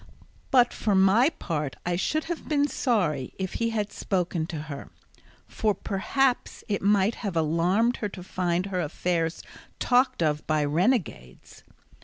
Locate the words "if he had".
3.37-3.91